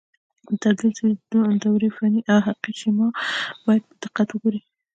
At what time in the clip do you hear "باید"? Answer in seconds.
3.65-3.83